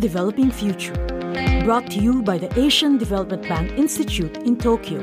Developing 0.00 0.50
Future. 0.50 0.94
Brought 1.64 1.90
to 1.90 2.00
you 2.00 2.22
by 2.22 2.38
the 2.38 2.50
Asian 2.58 2.96
Development 2.96 3.42
Bank 3.42 3.72
Institute 3.72 4.38
in 4.38 4.56
Tokyo, 4.56 4.98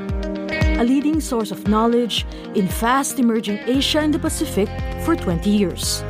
a 0.81 0.83
leading 0.83 1.21
source 1.21 1.51
of 1.51 1.67
knowledge 1.67 2.25
in 2.55 2.67
fast 2.67 3.19
emerging 3.19 3.59
Asia 3.67 3.99
and 3.99 4.11
the 4.11 4.19
Pacific 4.19 4.67
for 5.05 5.15
20 5.15 5.49
years. 5.51 6.01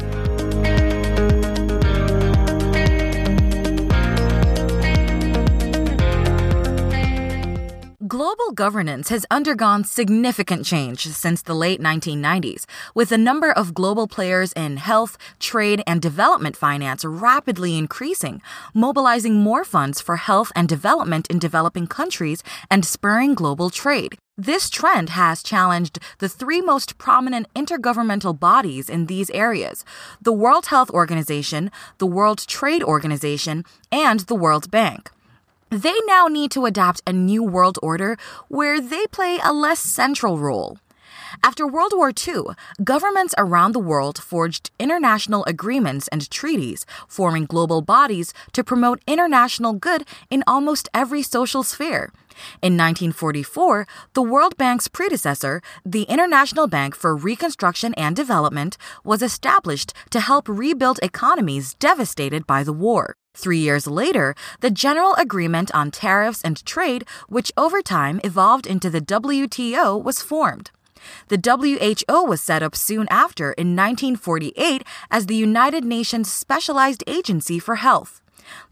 Global 8.18 8.52
governance 8.52 9.10
has 9.10 9.28
undergone 9.30 9.84
significant 9.84 10.66
change 10.66 11.06
since 11.06 11.44
the 11.44 11.54
late 11.54 11.80
1990s, 11.80 12.66
with 12.96 13.10
the 13.10 13.18
number 13.30 13.52
of 13.52 13.76
global 13.76 14.08
players 14.08 14.52
in 14.54 14.78
health, 14.78 15.20
trade, 15.40 15.84
and 15.86 16.02
development 16.02 16.58
finance 16.58 17.06
rapidly 17.06 17.78
increasing, 17.78 18.42
mobilizing 18.74 19.36
more 19.36 19.64
funds 19.64 20.02
for 20.02 20.16
health 20.16 20.52
and 20.56 20.68
development 20.68 21.28
in 21.30 21.38
developing 21.38 21.86
countries 21.86 22.42
and 22.72 22.84
spurring 22.84 23.36
global 23.36 23.70
trade. 23.70 24.16
This 24.36 24.72
trend 24.72 25.10
has 25.10 25.44
challenged 25.44 26.00
the 26.18 26.28
three 26.28 26.60
most 26.60 26.98
prominent 26.98 27.46
intergovernmental 27.54 28.40
bodies 28.40 28.90
in 28.90 29.06
these 29.06 29.30
areas 29.30 29.86
the 30.20 30.34
World 30.34 30.66
Health 30.74 30.90
Organization, 30.90 31.70
the 32.00 32.08
World 32.08 32.48
Trade 32.48 32.82
Organization, 32.82 33.64
and 33.92 34.22
the 34.22 34.34
World 34.34 34.72
Bank. 34.72 35.12
They 35.70 35.96
now 36.06 36.28
need 36.28 36.52
to 36.52 36.66
adapt 36.66 37.02
a 37.06 37.12
new 37.12 37.44
world 37.44 37.78
order 37.84 38.18
where 38.48 38.80
they 38.80 39.06
play 39.08 39.38
a 39.44 39.52
less 39.52 39.80
central 39.80 40.38
role. 40.38 40.78
After 41.44 41.68
World 41.68 41.92
War 41.94 42.12
II, 42.16 42.56
governments 42.84 43.36
around 43.38 43.74
the 43.74 43.80
world 43.80 44.18
forged 44.18 44.72
international 44.80 45.44
agreements 45.46 46.08
and 46.08 46.30
treaties, 46.30 46.86
forming 47.10 47.46
global 47.46 47.82
bodies 47.82 48.34
to 48.54 48.64
promote 48.64 49.04
international 49.06 49.74
good 49.74 50.06
in 50.30 50.42
almost 50.48 50.88
every 50.94 51.22
social 51.22 51.64
sphere. 51.64 52.14
In 52.62 52.78
1944, 52.78 53.88
the 54.14 54.22
World 54.22 54.56
Bank's 54.58 54.88
predecessor, 54.88 55.62
the 55.86 56.04
International 56.04 56.68
Bank 56.68 56.96
for 56.96 57.14
Reconstruction 57.14 57.94
and 57.96 58.16
Development, 58.16 58.78
was 59.04 59.22
established 59.22 59.94
to 60.12 60.22
help 60.22 60.48
rebuild 60.48 61.00
economies 61.04 61.74
devastated 61.74 62.48
by 62.48 62.64
the 62.64 62.74
war. 62.74 63.16
Three 63.38 63.60
years 63.60 63.86
later, 63.86 64.34
the 64.62 64.72
General 64.72 65.14
Agreement 65.14 65.70
on 65.72 65.92
Tariffs 65.92 66.42
and 66.42 66.66
Trade, 66.66 67.06
which 67.30 67.52
over 67.56 67.84
time 67.84 68.20
evolved 68.24 68.66
into 68.66 68.90
the 68.90 69.00
WTO, 69.00 70.04
was 70.04 70.24
formed. 70.24 70.72
The 71.28 71.38
WHO 71.38 72.24
was 72.26 72.42
set 72.42 72.64
up 72.64 72.76
soon 72.76 73.06
after 73.12 73.52
in 73.54 73.76
1948 73.76 74.84
as 75.12 75.28
the 75.28 75.36
United 75.36 75.86
Nations 75.86 76.34
Specialized 76.34 77.04
Agency 77.06 77.60
for 77.60 77.76
Health. 77.76 78.22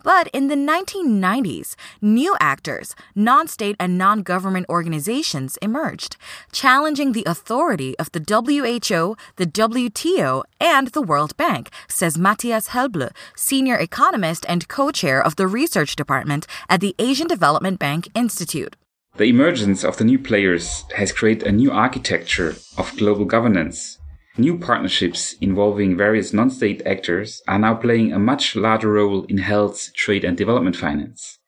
But 0.03 0.27
in 0.33 0.47
the 0.47 0.55
1990s, 0.55 1.75
new 2.01 2.35
actors, 2.39 2.95
non 3.15 3.47
state 3.47 3.75
and 3.79 3.97
non 3.97 4.21
government 4.21 4.65
organizations 4.69 5.57
emerged, 5.61 6.17
challenging 6.51 7.11
the 7.11 7.23
authority 7.25 7.97
of 7.97 8.11
the 8.11 8.19
WHO, 8.19 9.15
the 9.35 9.45
WTO, 9.45 10.43
and 10.59 10.87
the 10.89 11.01
World 11.01 11.35
Bank, 11.37 11.69
says 11.87 12.17
Matthias 12.17 12.69
Helble, 12.69 13.09
senior 13.35 13.75
economist 13.75 14.45
and 14.47 14.67
co 14.67 14.91
chair 14.91 15.23
of 15.23 15.35
the 15.35 15.47
research 15.47 15.95
department 15.95 16.47
at 16.69 16.81
the 16.81 16.95
Asian 16.99 17.27
Development 17.27 17.79
Bank 17.79 18.07
Institute. 18.15 18.75
The 19.17 19.25
emergence 19.25 19.85
of 19.85 19.97
the 19.97 20.03
new 20.03 20.19
players 20.19 20.83
has 20.95 21.13
created 21.13 21.47
a 21.47 21.51
new 21.51 21.71
architecture 21.71 22.55
of 22.77 22.97
global 22.97 23.23
governance 23.23 23.97
New 24.37 24.57
partnerships 24.59 25.35
involving 25.39 25.95
various 25.95 26.33
non-state 26.33 26.81
actors 26.85 27.41
are 27.47 27.57
now 27.57 27.73
playing 27.73 28.11
a 28.11 28.19
much 28.19 28.53
larger 28.53 28.91
role 28.91 29.23
in 29.25 29.37
health, 29.37 29.93
trade 29.93 30.25
and 30.25 30.35
development 30.35 30.75
finance. 30.75 31.39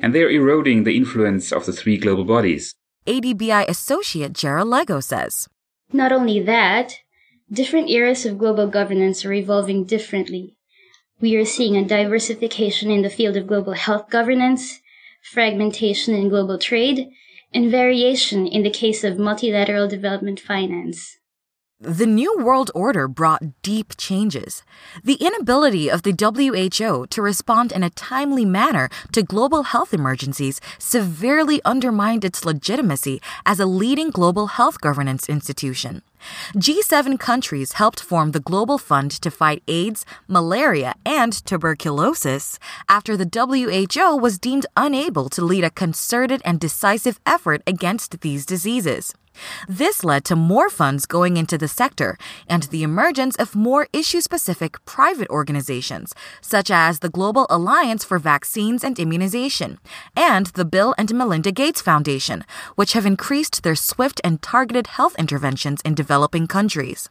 And 0.00 0.14
they 0.14 0.22
are 0.22 0.30
eroding 0.30 0.84
the 0.84 0.96
influence 0.96 1.52
of 1.52 1.66
the 1.66 1.74
three 1.74 1.98
global 1.98 2.24
bodies. 2.24 2.74
ADBI 3.06 3.68
associate 3.68 4.32
Jera 4.32 4.64
Lego 4.64 5.00
says. 5.00 5.46
Not 5.92 6.10
only 6.10 6.40
that, 6.40 6.94
different 7.52 7.90
eras 7.90 8.24
of 8.24 8.38
global 8.38 8.66
governance 8.66 9.24
are 9.26 9.34
evolving 9.34 9.84
differently. 9.84 10.56
We 11.20 11.36
are 11.36 11.44
seeing 11.44 11.76
a 11.76 11.84
diversification 11.84 12.90
in 12.90 13.02
the 13.02 13.10
field 13.10 13.36
of 13.36 13.46
global 13.46 13.74
health 13.74 14.08
governance, 14.08 14.80
fragmentation 15.22 16.14
in 16.14 16.30
global 16.30 16.58
trade, 16.58 17.10
and 17.52 17.70
variation 17.70 18.46
in 18.46 18.62
the 18.62 18.70
case 18.70 19.04
of 19.04 19.18
multilateral 19.18 19.86
development 19.86 20.40
finance. 20.40 21.18
The 21.78 22.06
New 22.06 22.38
World 22.38 22.70
Order 22.74 23.06
brought 23.06 23.60
deep 23.60 23.98
changes. 23.98 24.62
The 25.04 25.16
inability 25.16 25.90
of 25.90 26.04
the 26.04 26.14
WHO 26.18 27.06
to 27.08 27.20
respond 27.20 27.70
in 27.70 27.82
a 27.82 27.90
timely 27.90 28.46
manner 28.46 28.88
to 29.12 29.22
global 29.22 29.64
health 29.64 29.92
emergencies 29.92 30.58
severely 30.78 31.60
undermined 31.66 32.24
its 32.24 32.46
legitimacy 32.46 33.20
as 33.44 33.60
a 33.60 33.66
leading 33.66 34.08
global 34.08 34.46
health 34.46 34.80
governance 34.80 35.28
institution. 35.28 36.00
G7 36.54 37.18
countries 37.18 37.72
helped 37.72 38.00
form 38.00 38.30
the 38.32 38.40
Global 38.40 38.78
Fund 38.78 39.10
to 39.10 39.30
fight 39.30 39.62
AIDS, 39.68 40.06
malaria, 40.26 40.94
and 41.04 41.44
tuberculosis 41.44 42.58
after 42.88 43.18
the 43.18 43.28
WHO 43.28 44.16
was 44.16 44.38
deemed 44.38 44.64
unable 44.78 45.28
to 45.28 45.44
lead 45.44 45.62
a 45.64 45.70
concerted 45.70 46.40
and 46.42 46.58
decisive 46.58 47.20
effort 47.26 47.60
against 47.66 48.22
these 48.22 48.46
diseases. 48.46 49.12
This 49.68 50.04
led 50.04 50.24
to 50.26 50.36
more 50.36 50.70
funds 50.70 51.06
going 51.06 51.36
into 51.36 51.58
the 51.58 51.68
sector 51.68 52.16
and 52.48 52.64
the 52.64 52.82
emergence 52.82 53.36
of 53.36 53.54
more 53.54 53.88
issue 53.92 54.20
specific 54.20 54.84
private 54.84 55.28
organizations, 55.28 56.14
such 56.40 56.70
as 56.70 56.98
the 56.98 57.08
Global 57.08 57.46
Alliance 57.50 58.04
for 58.04 58.18
Vaccines 58.18 58.84
and 58.84 58.98
Immunization 58.98 59.78
and 60.16 60.46
the 60.46 60.64
Bill 60.64 60.94
and 60.98 61.12
Melinda 61.14 61.52
Gates 61.52 61.80
Foundation, 61.80 62.44
which 62.74 62.92
have 62.92 63.06
increased 63.06 63.62
their 63.62 63.74
swift 63.74 64.20
and 64.24 64.42
targeted 64.42 64.86
health 64.88 65.14
interventions 65.18 65.80
in 65.82 65.94
developing 65.94 66.46
countries. 66.46 67.08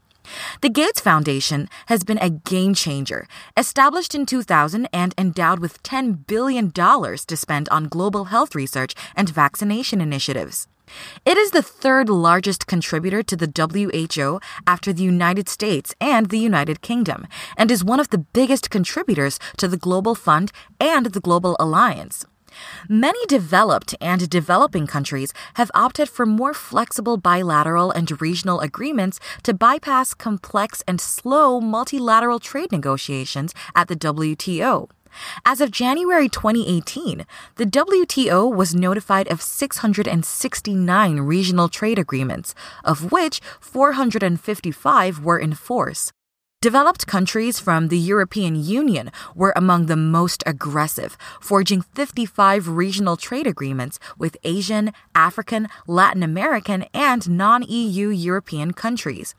The 0.62 0.70
Gates 0.70 1.00
Foundation 1.00 1.70
has 1.88 2.04
been 2.04 2.18
a 2.20 2.30
game 2.30 2.74
changer, 2.74 3.28
established 3.56 4.16
in 4.16 4.26
2000 4.26 4.88
and 4.92 5.14
endowed 5.18 5.60
with 5.60 5.84
$10 5.84 6.26
billion 6.28 6.72
to 6.72 7.38
spend 7.38 7.70
on 7.70 7.88
global 7.88 8.26
health 8.26 8.56
research 8.56 8.96
and 9.16 9.30
vaccination 9.30 10.02
initiatives. 10.02 10.68
It 11.26 11.38
is 11.38 11.52
the 11.52 11.62
third 11.62 12.10
largest 12.10 12.68
contributor 12.68 13.24
to 13.24 13.36
the 13.36 13.52
WHO 13.56 14.40
after 14.68 14.94
the 14.94 15.04
United 15.04 15.50
States 15.50 15.94
and 16.00 16.28
the 16.28 16.40
United 16.40 16.82
Kingdom, 16.82 17.28
and 17.58 17.72
is 17.72 17.84
one 17.84 18.00
of 18.00 18.10
the 18.10 18.18
biggest 18.18 18.70
contributors 18.70 19.40
to 19.58 19.68
the 19.68 19.78
Global 19.78 20.16
Fund 20.16 20.52
and 20.80 21.08
the 21.08 21.20
Global 21.20 21.56
Alliance. 21.60 22.26
Many 22.88 23.26
developed 23.26 23.96
and 24.00 24.30
developing 24.30 24.88
countries 24.88 25.34
have 25.56 25.72
opted 25.74 26.10
for 26.10 26.26
more 26.26 26.54
flexible 26.54 27.18
bilateral 27.18 27.92
and 27.92 28.22
regional 28.22 28.60
agreements 28.60 29.20
to 29.44 29.54
bypass 29.54 30.14
complex 30.14 30.82
and 30.88 31.02
slow 31.02 31.60
multilateral 31.60 32.40
trade 32.40 32.72
negotiations 32.72 33.54
at 33.76 33.88
the 33.88 33.96
WTO. 33.96 34.90
As 35.46 35.62
of 35.62 35.72
January 35.72 36.30
2018, 36.30 37.26
the 37.56 37.66
WTO 37.66 38.54
was 38.54 38.76
notified 38.76 39.28
of 39.32 39.42
669 39.42 41.20
regional 41.20 41.70
trade 41.70 42.00
agreements, 42.00 42.56
of 42.84 43.12
which 43.12 43.42
455 43.60 45.24
were 45.24 45.40
in 45.40 45.54
force. 45.54 46.12
Developed 46.62 47.06
countries 47.06 47.60
from 47.60 47.90
the 47.90 47.98
European 48.00 48.56
Union 48.56 49.12
were 49.36 49.54
among 49.56 49.86
the 49.86 49.96
most 49.96 50.42
aggressive, 50.48 51.16
forging 51.40 51.82
55 51.82 52.68
regional 52.68 53.18
trade 53.18 53.46
agreements 53.46 54.00
with 54.18 54.36
Asian, 54.44 54.92
African, 55.14 55.68
Latin 55.86 56.24
American, 56.24 56.86
and 56.92 57.30
non 57.30 57.62
EU 57.62 58.10
European 58.10 58.74
countries. 58.74 59.36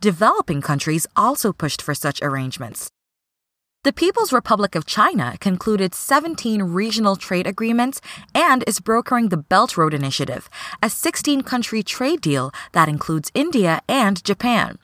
Developing 0.00 0.60
countries 0.60 1.06
also 1.16 1.54
pushed 1.54 1.80
for 1.80 1.94
such 1.94 2.20
arrangements. 2.20 2.90
The 3.84 3.92
People's 3.92 4.32
Republic 4.32 4.74
of 4.74 4.86
China 4.86 5.36
concluded 5.38 5.94
17 5.94 6.64
regional 6.64 7.14
trade 7.14 7.46
agreements 7.46 8.00
and 8.34 8.64
is 8.66 8.80
brokering 8.80 9.28
the 9.28 9.36
Belt 9.36 9.76
Road 9.76 9.94
Initiative, 9.94 10.50
a 10.82 10.90
16 10.90 11.42
country 11.42 11.84
trade 11.84 12.20
deal 12.20 12.50
that 12.72 12.88
includes 12.88 13.30
India 13.34 13.80
and 13.88 14.22
Japan. 14.24 14.78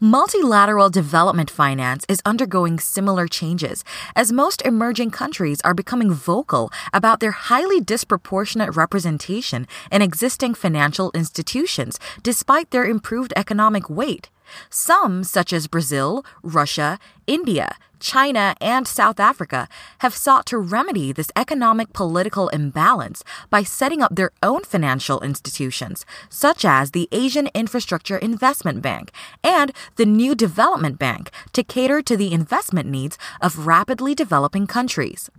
Multilateral 0.00 0.90
development 0.90 1.48
finance 1.48 2.04
is 2.08 2.20
undergoing 2.26 2.80
similar 2.80 3.28
changes 3.28 3.84
as 4.16 4.32
most 4.32 4.62
emerging 4.62 5.12
countries 5.12 5.60
are 5.60 5.72
becoming 5.72 6.10
vocal 6.10 6.72
about 6.92 7.20
their 7.20 7.30
highly 7.30 7.80
disproportionate 7.80 8.74
representation 8.74 9.68
in 9.92 10.02
existing 10.02 10.54
financial 10.54 11.12
institutions 11.14 12.00
despite 12.24 12.72
their 12.72 12.84
improved 12.84 13.32
economic 13.36 13.88
weight. 13.88 14.28
Some, 14.70 15.22
such 15.22 15.52
as 15.52 15.68
Brazil, 15.68 16.24
Russia, 16.42 16.98
India, 17.26 17.76
China, 18.00 18.54
and 18.60 18.86
South 18.86 19.20
Africa 19.20 19.68
have 19.98 20.14
sought 20.14 20.46
to 20.46 20.58
remedy 20.58 21.12
this 21.12 21.30
economic 21.36 21.92
political 21.92 22.48
imbalance 22.48 23.22
by 23.50 23.62
setting 23.62 24.02
up 24.02 24.14
their 24.14 24.32
own 24.42 24.64
financial 24.64 25.20
institutions, 25.20 26.04
such 26.28 26.64
as 26.64 26.90
the 26.90 27.08
Asian 27.12 27.48
Infrastructure 27.54 28.18
Investment 28.18 28.82
Bank 28.82 29.12
and 29.42 29.72
the 29.96 30.06
New 30.06 30.34
Development 30.34 30.98
Bank, 30.98 31.30
to 31.52 31.62
cater 31.62 32.02
to 32.02 32.16
the 32.16 32.32
investment 32.32 32.88
needs 32.88 33.16
of 33.40 33.66
rapidly 33.66 34.14
developing 34.14 34.66
countries. 34.66 35.30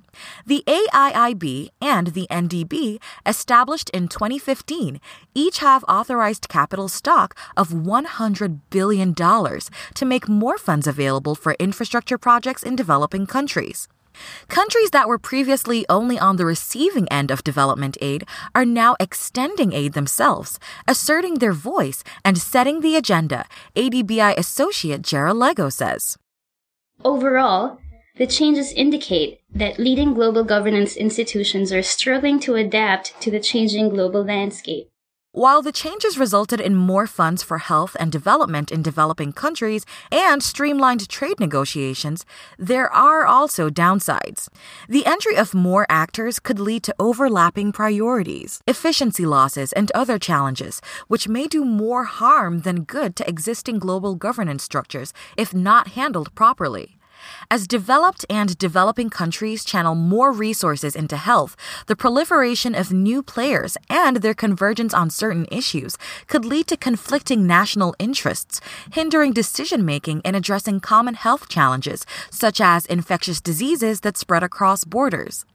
The 0.46 0.63
AIIB 0.66 1.69
and 1.81 2.07
the 2.07 2.25
NDB, 2.31 3.00
established 3.25 3.90
in 3.90 4.07
2015, 4.07 5.02
each 5.34 5.57
have 5.60 5.84
authorized 5.90 6.48
capital 6.48 6.88
stock 6.88 7.36
of 7.57 7.69
$100 7.69 8.60
billion 8.69 9.13
to 9.13 10.06
make 10.06 10.30
more 10.30 10.57
funds 10.57 10.88
available 10.88 11.36
for 11.36 11.56
infrastructure 11.60 12.18
projects 12.18 12.44
in 12.63 12.75
developing 12.75 13.25
countries. 13.25 13.88
Countries 14.47 14.92
that 14.92 15.07
were 15.07 15.18
previously 15.18 15.86
only 15.89 16.18
on 16.18 16.38
the 16.38 16.45
receiving 16.45 17.07
end 17.09 17.31
of 17.31 17.44
development 17.44 17.97
aid 18.01 18.25
are 18.53 18.65
now 18.65 18.95
extending 19.00 19.74
aid 19.74 19.94
themselves, 19.94 20.59
asserting 20.88 21.36
their 21.36 21.51
voice 21.51 22.03
and 22.24 22.38
setting 22.38 22.81
the 22.81 22.95
agenda, 22.95 23.45
ADBI 23.75 24.38
associate 24.38 25.01
Jera 25.01 25.36
Lego 25.36 25.69
says. 25.69 26.18
Overall, 27.03 27.80
the 28.18 28.27
changes 28.27 28.71
indicate 28.71 29.42
that 29.53 29.77
leading 29.77 30.13
global 30.13 30.44
governance 30.44 30.95
institutions 30.95 31.74
are 31.74 31.83
struggling 31.83 32.39
to 32.39 32.56
adapt 32.56 33.19
to 33.21 33.30
the 33.30 33.42
changing 33.42 33.89
global 33.89 34.24
landscape. 34.24 34.89
While 35.36 35.62
the 35.62 35.74
changes 35.74 36.18
resulted 36.18 36.62
in 36.62 36.78
more 36.78 37.06
funds 37.08 37.44
for 37.44 37.58
health 37.58 37.98
and 38.00 38.10
development 38.10 38.72
in 38.72 38.82
developing 38.82 39.34
countries 39.34 39.86
and 40.10 40.42
streamlined 40.42 41.10
trade 41.10 41.42
negotiations, 41.42 42.26
there 42.58 42.90
are 42.90 43.26
also 43.26 43.70
downsides. 43.70 44.48
The 44.88 45.06
entry 45.06 45.36
of 45.36 45.54
more 45.54 45.86
actors 45.90 46.40
could 46.40 46.58
lead 46.58 46.84
to 46.84 46.96
overlapping 46.98 47.74
priorities, 47.74 48.62
efficiency 48.66 49.26
losses, 49.26 49.74
and 49.74 49.92
other 49.92 50.18
challenges, 50.18 50.80
which 51.10 51.28
may 51.28 51.48
do 51.48 51.66
more 51.66 52.06
harm 52.06 52.60
than 52.60 52.86
good 52.86 53.18
to 53.18 53.28
existing 53.28 53.80
global 53.80 54.16
governance 54.16 54.64
structures 54.64 55.12
if 55.36 55.54
not 55.54 55.90
handled 55.90 56.34
properly. 56.36 56.96
As 57.51 57.68
developed 57.68 58.25
and 58.27 58.57
developing 58.57 59.09
countries 59.09 59.63
channel 59.63 59.94
more 59.94 60.31
resources 60.31 60.95
into 60.95 61.15
health, 61.15 61.56
the 61.86 61.95
proliferation 61.95 62.74
of 62.74 62.92
new 62.92 63.21
players 63.21 63.77
and 63.88 64.18
their 64.18 64.33
convergence 64.33 64.94
on 64.94 65.09
certain 65.12 65.45
issues 65.51 65.97
could 66.27 66.44
lead 66.44 66.68
to 66.68 66.77
conflicting 66.77 67.45
national 67.45 67.95
interests, 68.00 68.62
hindering 68.92 69.31
decision 69.31 69.86
making 69.86 70.21
in 70.21 70.33
addressing 70.33 70.80
common 70.80 71.13
health 71.13 71.47
challenges, 71.47 72.06
such 72.31 72.59
as 72.59 72.88
infectious 72.88 73.39
diseases 73.42 74.00
that 74.01 74.18
spread 74.18 74.42
across 74.42 74.83
borders. 74.83 75.45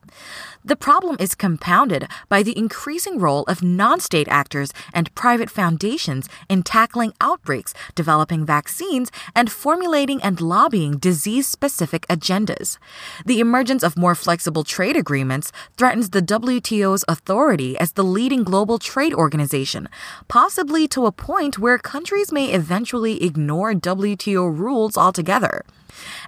The 0.65 0.77
problem 0.77 1.17
is 1.21 1.37
compounded 1.37 2.09
by 2.29 2.43
the 2.43 2.57
increasing 2.59 3.19
role 3.19 3.45
of 3.45 3.63
non 3.63 4.01
state 4.01 4.29
actors 4.29 4.73
and 4.93 5.15
private 5.15 5.49
foundations 5.49 6.29
in 6.49 6.65
tackling 6.65 7.13
outbreaks, 7.21 7.75
developing 7.95 8.45
vaccines, 8.45 9.11
and 9.35 9.51
formulating 9.51 10.21
and 10.21 10.41
lobbying 10.41 10.99
disease 10.99 11.47
specific 11.47 11.80
agendas. 12.09 12.79
The 13.25 13.41
emergence 13.41 13.83
of 13.83 13.97
more 13.97 14.15
flexible 14.15 14.65
trade 14.65 14.97
agreements 14.97 15.53
threatens 15.77 16.11
the 16.11 16.23
WTO's 16.23 17.05
authority 17.09 17.79
as 17.79 17.93
the 17.93 18.05
leading 18.05 18.45
global 18.45 18.79
trade 18.79 19.15
organization, 19.15 19.89
possibly 20.29 20.87
to 20.89 21.07
a 21.07 21.13
point 21.13 21.59
where 21.59 21.79
countries 21.79 22.33
may 22.33 22.53
eventually 22.53 23.23
ignore 23.25 23.75
WTO 23.75 24.57
rules 24.57 24.97
altogether. 24.97 25.65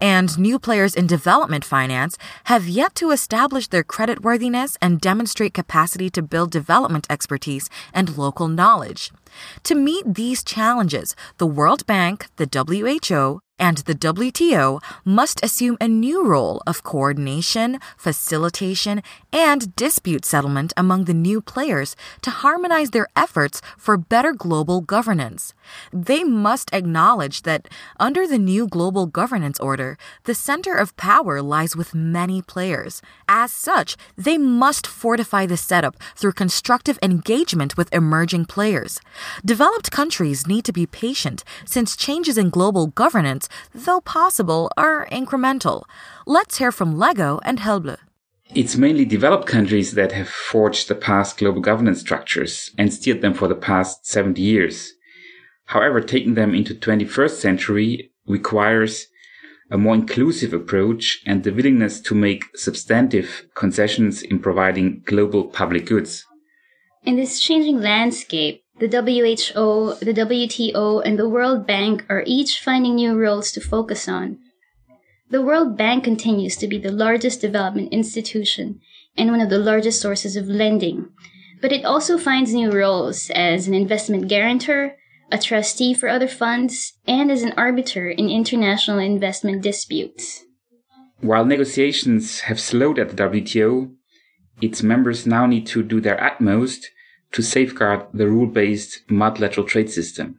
And 0.01 0.39
new 0.39 0.59
players 0.59 0.95
in 0.95 1.07
development 1.07 1.65
finance 1.65 2.19
have 2.45 2.69
yet 2.69 2.95
to 2.97 3.11
establish 3.11 3.69
their 3.69 3.85
creditworthiness 3.85 4.77
and 4.81 5.01
demonstrate 5.01 5.55
capacity 5.55 6.11
to 6.11 6.23
build 6.23 6.51
development 6.51 7.07
expertise 7.11 7.69
and 7.93 8.17
local 8.17 8.49
knowledge. 8.49 9.13
To 9.65 9.75
meet 9.75 10.15
these 10.15 10.45
challenges, 10.45 11.17
the 11.39 11.47
World 11.47 11.87
Bank, 11.87 12.27
the 12.37 12.47
WHO, 12.47 13.41
and 13.63 13.79
the 13.79 13.95
WTO 13.95 14.81
must 15.05 15.45
assume 15.45 15.77
a 15.81 15.87
new 15.87 16.27
role 16.27 16.61
of 16.67 16.83
coordination, 16.83 17.79
facilitation, 17.97 19.03
and 19.33 19.75
dispute 19.77 20.25
settlement 20.25 20.73
among 20.77 21.05
the 21.05 21.15
new 21.15 21.41
players 21.41 21.95
to 22.23 22.31
harmonize 22.31 22.91
their 22.91 23.07
efforts 23.15 23.63
for 23.79 23.97
better 23.97 24.33
global 24.33 24.81
governance. 24.81 25.55
They 25.93 26.25
must 26.25 26.75
acknowledge 26.75 27.43
that 27.43 27.69
under 28.01 28.27
the 28.27 28.39
new 28.39 28.67
global 28.67 29.07
governance 29.07 29.52
order, 29.61 29.97
the 30.25 30.35
center 30.35 30.75
of 30.75 30.97
power 30.97 31.41
lies 31.41 31.77
with 31.77 31.95
many 31.95 32.43
players. 32.43 33.03
As 33.29 33.53
such, 33.53 33.97
they 34.17 34.39
must 34.39 34.87
fortify 34.87 35.47
the 35.47 35.57
setup 35.57 35.97
through 36.17 36.33
constructive 36.33 36.99
engagement 37.03 37.77
with 37.77 37.93
emerging 37.93 38.47
players. 38.47 39.01
Developed 39.45 39.91
countries 39.91 40.47
need 40.47 40.65
to 40.65 40.73
be 40.73 40.87
patient 40.87 41.45
since 41.65 41.97
changes 41.97 42.39
in 42.39 42.51
global 42.51 42.89
governance 42.89 43.49
though 43.75 44.01
possible, 44.01 44.71
are 44.77 45.07
incremental. 45.11 45.85
Let's 46.27 46.59
hear 46.59 46.73
from 46.73 46.99
Lego 46.99 47.41
and 47.45 47.59
Helble. 47.61 47.97
It's 48.55 48.77
mainly 48.77 49.05
developed 49.05 49.47
countries 49.47 49.93
that 49.93 50.13
have 50.13 50.29
forged 50.29 50.89
the 50.89 50.95
past 50.95 51.39
global 51.39 51.61
governance 51.61 52.01
structures 52.01 52.71
and 52.77 52.93
steered 52.93 53.23
them 53.23 53.35
for 53.35 53.49
the 53.49 53.55
past 53.55 54.07
70 54.07 54.43
years. 54.43 54.93
However, 55.67 56.01
taking 56.01 56.35
them 56.35 56.55
into 56.55 56.75
21st 56.75 57.31
century 57.31 58.13
requires 58.27 59.07
a 59.73 59.79
more 59.79 59.95
inclusive 59.95 60.53
approach 60.53 61.23
and 61.27 61.43
the 61.43 61.51
willingness 61.51 61.99
to 62.03 62.15
make 62.15 62.55
substantive 62.55 63.47
concessions 63.55 64.23
in 64.23 64.39
providing 64.39 65.03
global 65.07 65.45
public 65.45 65.87
goods. 65.87 66.27
In 67.05 67.17
this 67.17 67.41
changing 67.41 67.81
landscape, 67.81 68.63
the 68.79 68.87
WHO, 68.87 69.95
the 70.05 70.13
WTO, 70.13 71.03
and 71.05 71.19
the 71.19 71.29
World 71.29 71.67
Bank 71.67 72.05
are 72.11 72.23
each 72.27 72.61
finding 72.61 72.97
new 72.97 73.19
roles 73.19 73.51
to 73.53 73.61
focus 73.61 74.09
on. 74.09 74.39
The 75.31 75.41
World 75.41 75.79
Bank 75.79 76.05
continues 76.05 76.57
to 76.57 76.69
be 76.69 76.79
the 76.79 76.93
largest 76.93 77.41
development 77.41 77.93
institution 77.93 78.79
and 79.17 79.31
one 79.31 79.41
of 79.41 79.49
the 79.49 79.59
largest 79.59 80.03
sources 80.03 80.37
of 80.37 80.47
lending, 80.49 81.09
but 81.63 81.73
it 81.73 81.87
also 81.87 82.19
finds 82.19 82.53
new 82.53 82.71
roles 82.71 83.31
as 83.31 83.67
an 83.67 83.73
investment 83.73 84.29
guarantor, 84.29 84.97
a 85.33 85.39
trustee 85.39 85.95
for 85.95 86.09
other 86.09 86.29
funds, 86.29 86.93
and 87.07 87.31
as 87.31 87.43
an 87.43 87.55
arbiter 87.57 88.11
in 88.11 88.29
international 88.29 88.99
investment 88.99 89.63
disputes. 89.63 90.45
While 91.21 91.47
negotiations 91.47 92.41
have 92.41 92.61
slowed 92.61 92.99
at 92.99 93.09
the 93.09 93.17
WTO, 93.17 93.93
its 94.61 94.83
members 94.83 95.27
now 95.27 95.47
need 95.47 95.67
to 95.69 95.83
do 95.83 96.01
their 96.01 96.23
utmost 96.23 96.91
to 97.33 97.43
safeguard 97.43 98.07
the 98.13 98.29
rule-based 98.29 99.01
multilateral 99.09 99.67
trade 99.67 99.91
system. 99.91 100.39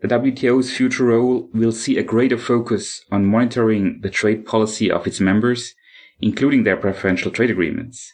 The 0.00 0.08
WTO's 0.08 0.70
future 0.70 1.04
role 1.04 1.50
will 1.52 1.72
see 1.72 1.98
a 1.98 2.02
greater 2.02 2.38
focus 2.38 3.04
on 3.10 3.26
monitoring 3.26 4.00
the 4.02 4.10
trade 4.10 4.46
policy 4.46 4.90
of 4.90 5.06
its 5.06 5.20
members, 5.20 5.74
including 6.20 6.62
their 6.64 6.76
preferential 6.76 7.30
trade 7.30 7.50
agreements. 7.50 8.12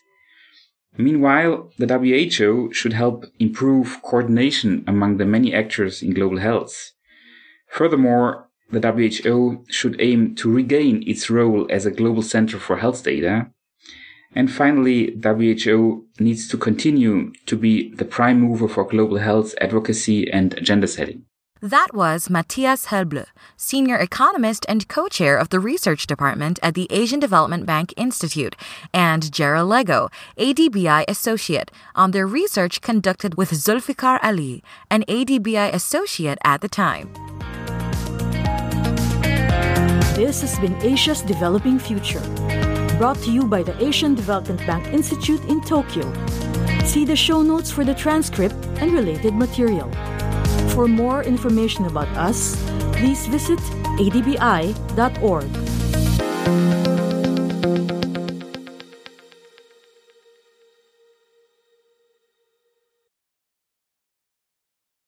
Meanwhile, 0.97 1.73
the 1.79 1.87
WHO 1.87 2.73
should 2.73 2.93
help 2.93 3.27
improve 3.39 4.01
coordination 4.03 4.85
among 4.87 5.17
the 5.17 5.25
many 5.25 5.53
actors 5.53 6.03
in 6.03 6.15
global 6.15 6.39
health. 6.39 6.93
Furthermore, 7.69 8.49
the 8.71 8.81
WHO 8.81 9.65
should 9.69 10.01
aim 10.01 10.35
to 10.37 10.51
regain 10.51 11.03
its 11.07 11.29
role 11.31 11.67
as 11.71 11.87
a 11.87 11.91
global 11.91 12.23
center 12.23 12.59
for 12.59 12.77
health 12.77 13.03
data 13.05 13.51
and 14.35 14.51
finally, 14.51 15.17
WHO 15.23 16.07
needs 16.19 16.49
to 16.49 16.59
continue 16.59 17.33
to 17.47 17.57
be 17.57 17.95
the 17.95 18.05
prime 18.05 18.41
mover 18.41 18.69
for 18.69 18.85
global 18.85 19.19
health 19.19 19.55
advocacy 19.61 20.31
and 20.31 20.55
agenda 20.55 20.89
setting. 20.89 21.25
That 21.65 21.95
was 21.95 22.29
Matthias 22.29 22.89
Helble, 22.89 23.25
senior 23.57 23.97
economist 23.97 24.67
and 24.69 24.87
co 24.87 25.09
chair 25.09 25.39
of 25.39 25.49
the 25.49 25.59
research 25.59 26.07
department 26.07 26.59
at 26.63 26.75
the 26.75 26.87
Asian 26.91 27.19
Development 27.19 27.65
Bank 27.65 27.95
Institute, 27.97 28.55
and 28.93 29.23
Jera 29.23 29.67
Lego, 29.67 30.11
ADBI 30.37 31.07
associate, 31.09 31.71
on 31.95 32.11
their 32.11 32.27
research 32.27 32.83
conducted 32.83 33.39
with 33.39 33.51
Zulfikar 33.53 34.19
Ali, 34.23 34.63
an 34.91 35.05
ADBI 35.09 35.73
associate 35.73 36.37
at 36.45 36.61
the 36.61 36.69
time. 36.69 37.11
This 40.15 40.43
has 40.43 40.59
been 40.59 40.75
Asia's 40.83 41.23
Developing 41.23 41.79
Future 41.79 42.21
brought 42.99 43.17
to 43.23 43.33
you 43.33 43.47
by 43.47 43.63
the 43.63 43.75
Asian 43.83 44.15
Development 44.15 44.61
Bank 44.67 44.89
Institute 44.89 45.43
in 45.47 45.63
Tokyo. 45.63 46.13
See 46.85 47.07
the 47.07 47.17
show 47.17 47.41
notes 47.41 47.71
for 47.71 47.87
the 47.87 47.95
transcript 47.95 48.55
and 48.83 48.93
related 48.93 49.33
material. 49.33 49.91
For 50.75 50.89
more 50.89 51.23
information 51.23 51.87
about 51.87 52.09
us, 52.19 52.57
please 52.93 53.27
visit 53.29 53.61
adbi.org. 54.03 55.47